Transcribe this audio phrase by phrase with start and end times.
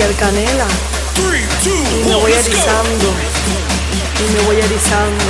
[0.00, 0.66] piel canela
[1.62, 3.12] y me voy erizando.
[4.18, 5.24] Y me voy erizando.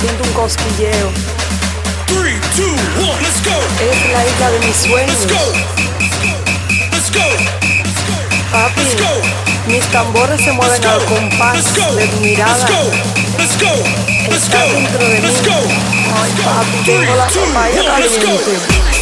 [0.00, 1.10] Siento un cosquilleo.
[3.80, 5.18] Es la isla de mis sueños.
[8.50, 8.82] Papi,
[9.68, 12.66] mis tambores se mueven al compás de tu mirada.
[14.30, 15.28] Está dentro de mí.
[16.22, 18.93] Ay, papi, tengo la papaya caliente.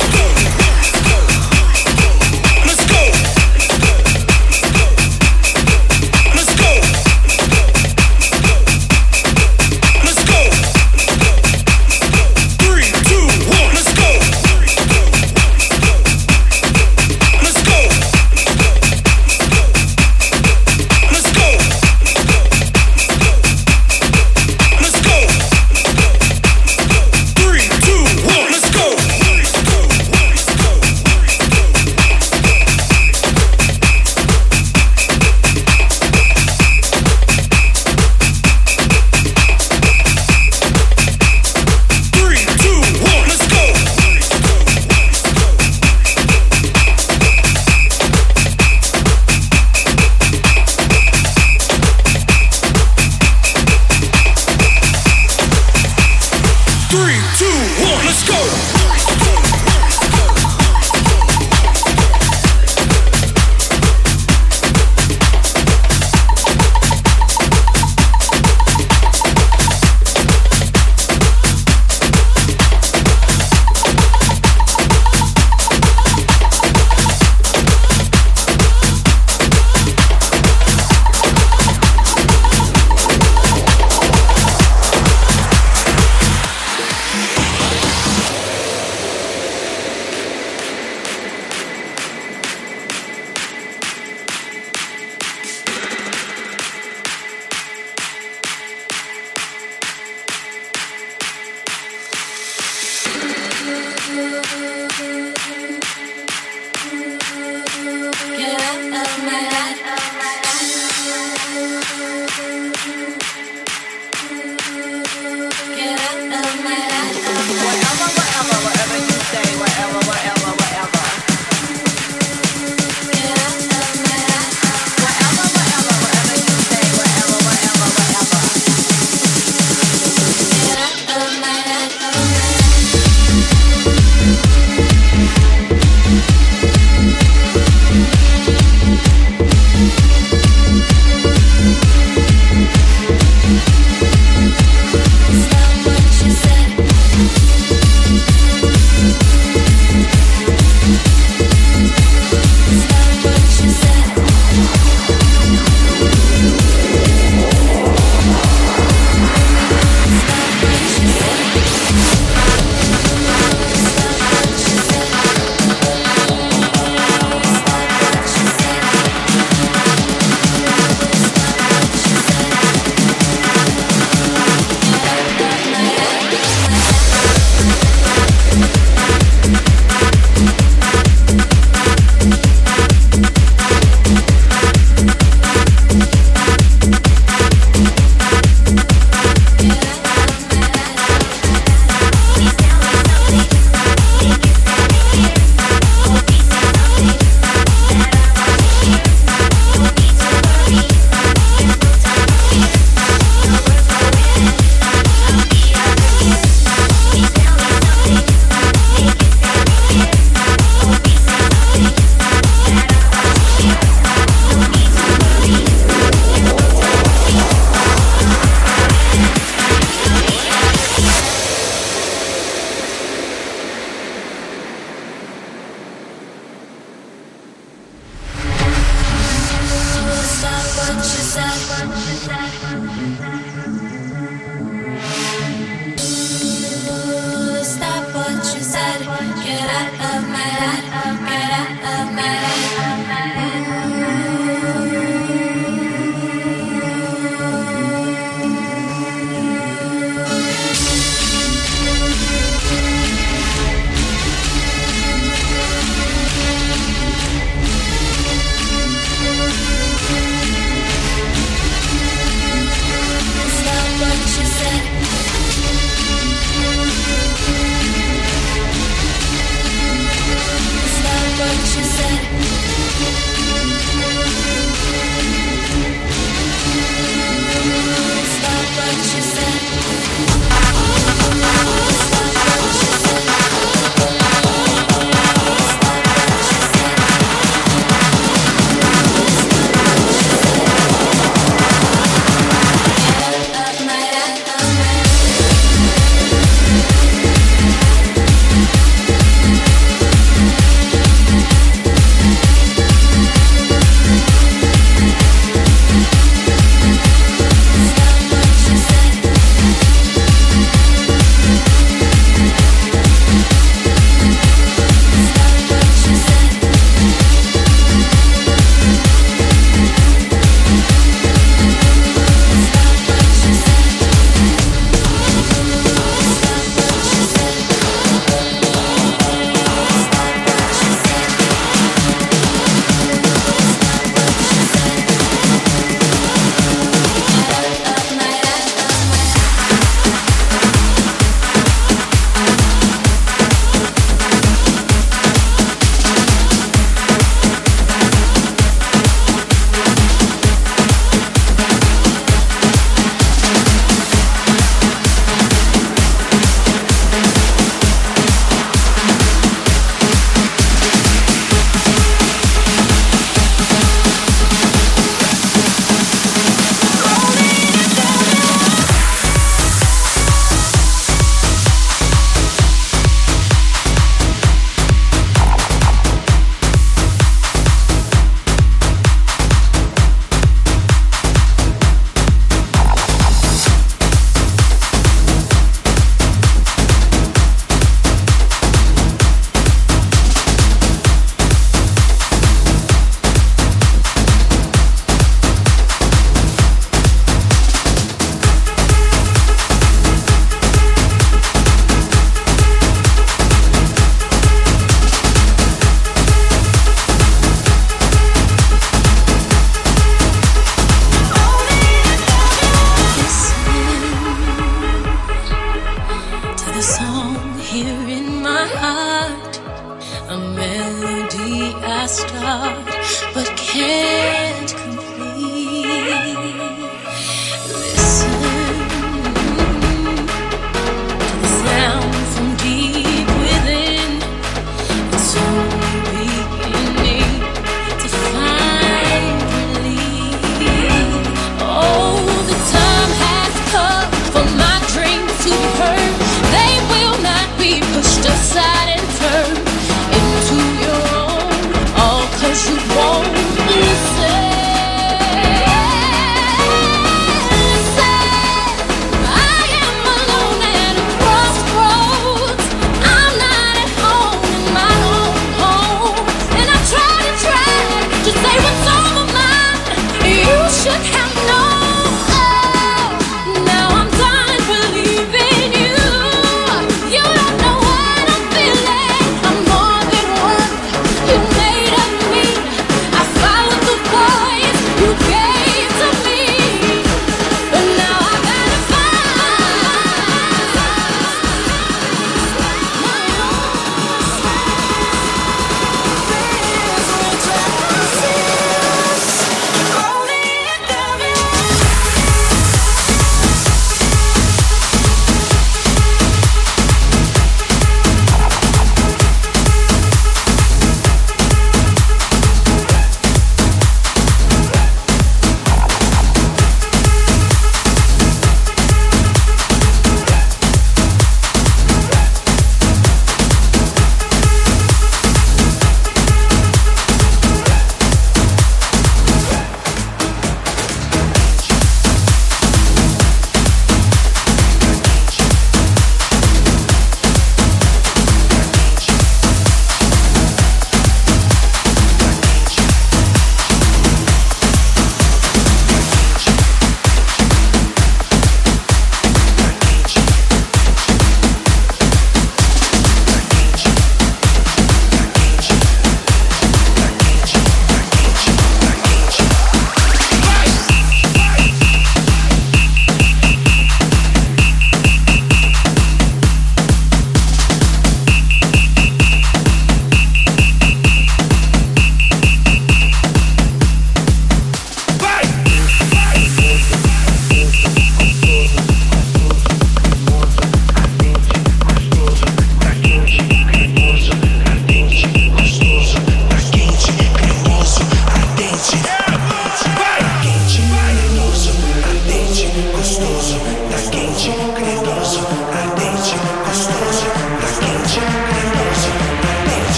[56.92, 57.46] Three, two,
[57.86, 58.81] one, let's go!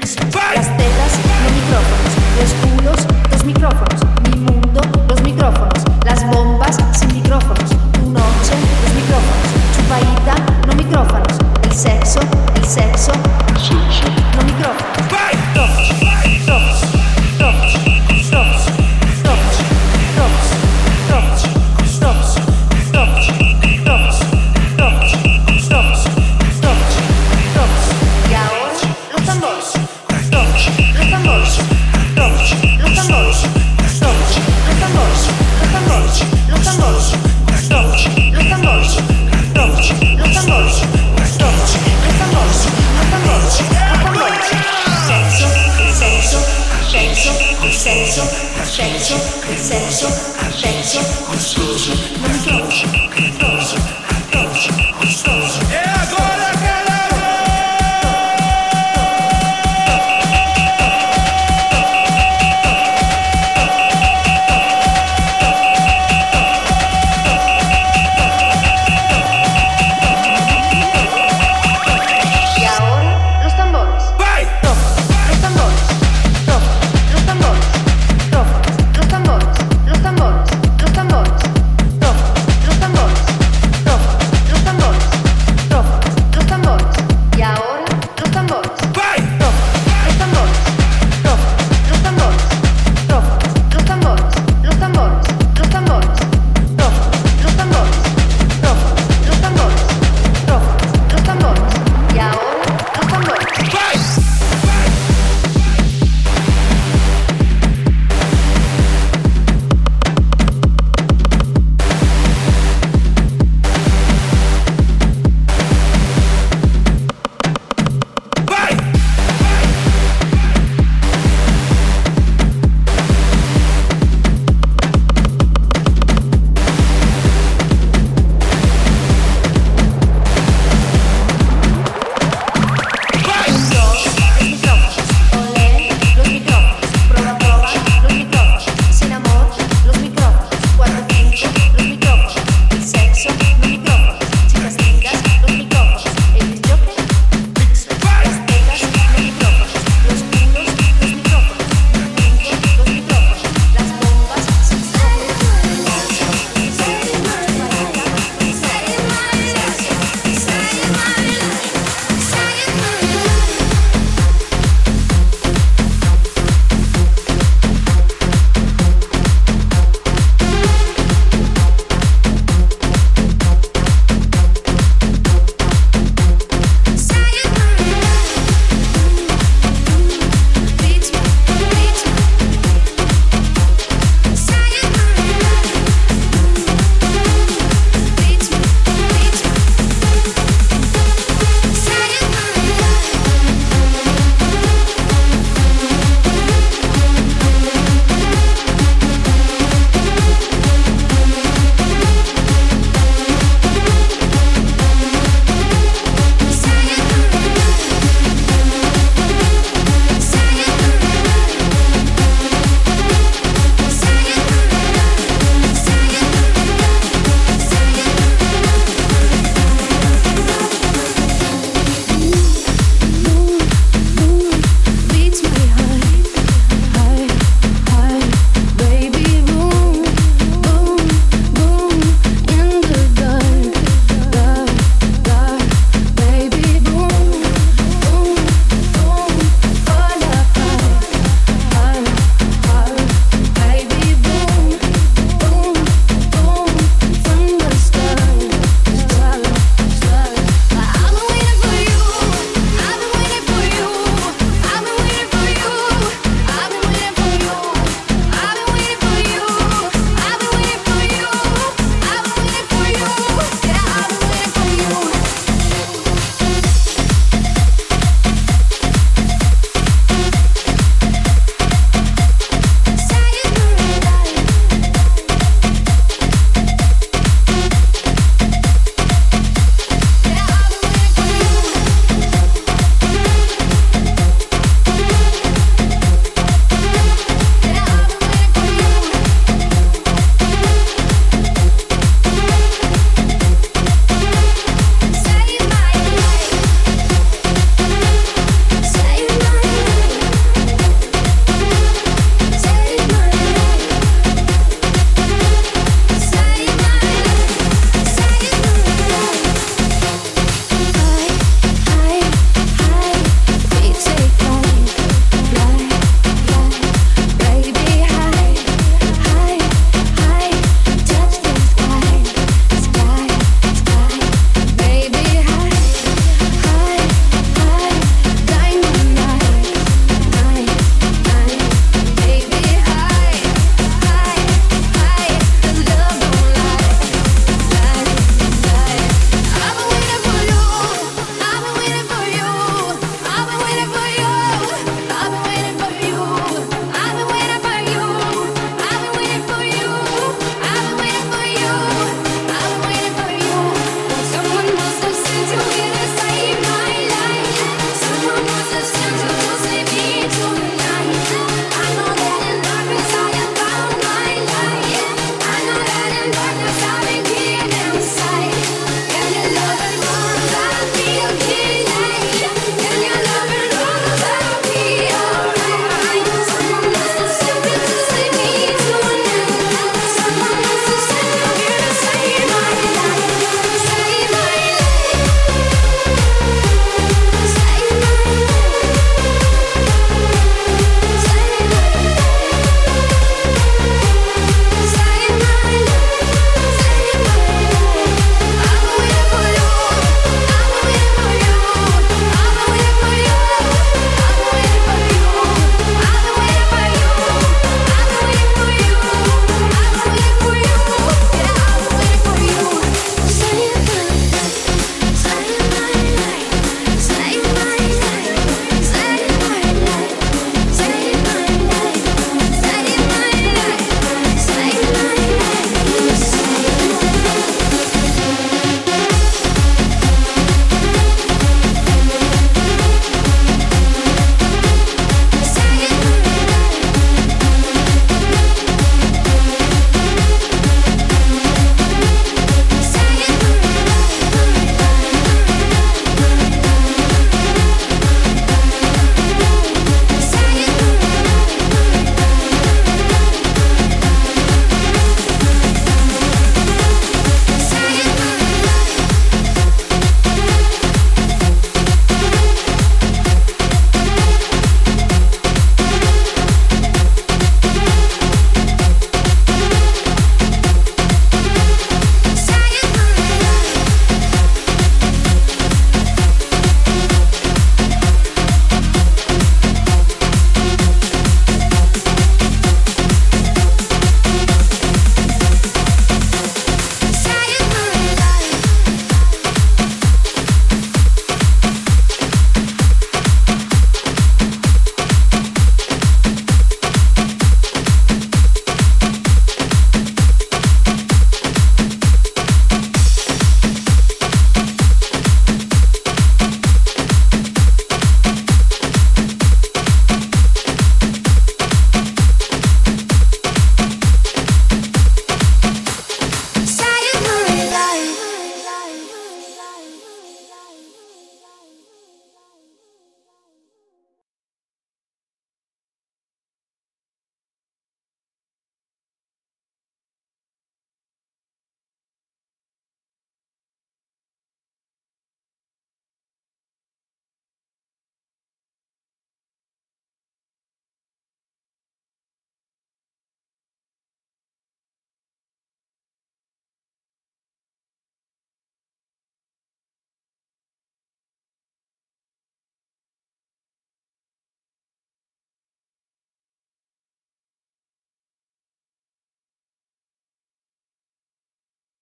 [0.00, 2.10] Las tetas, los micrófonos.
[2.40, 4.00] Los culos, los micrófonos.
[4.28, 5.84] Mi mundo, los micrófonos.
[6.04, 7.70] Las bombas, sin micrófonos.
[7.92, 9.50] Tu noche, los micrófonos.
[9.76, 10.34] Chupaita,
[10.66, 11.38] no micrófonos.
[11.62, 12.18] El sexo,
[12.56, 13.12] el sexo.
[14.36, 15.23] No micrófonos.